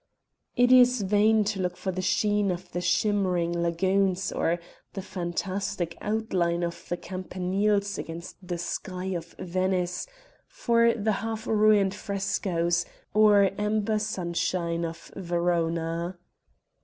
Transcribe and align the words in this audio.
It 0.55 0.71
is 0.71 1.03
vain 1.03 1.43
to 1.43 1.59
look 1.61 1.77
for 1.77 1.91
the 1.91 2.01
sheen 2.01 2.49
of 2.49 2.71
the 2.71 2.81
shimmering 2.81 3.61
lagoons 3.61 4.31
or 4.31 4.57
the 4.93 5.01
fantastic 5.03 5.95
outline 6.01 6.63
of 6.63 6.89
the 6.89 6.97
campaniles 6.97 7.99
against 7.99 8.35
the 8.41 8.57
sky 8.57 9.13
of 9.13 9.35
Venice; 9.37 10.07
for 10.47 10.95
the 10.95 11.11
half 11.21 11.45
ruined 11.45 11.93
frescoes, 11.93 12.83
or 13.13 13.51
amber 13.59 13.99
sunshine 13.99 14.85
of 14.85 15.11
Verona. 15.15 16.17